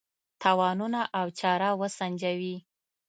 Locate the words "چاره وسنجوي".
1.39-2.55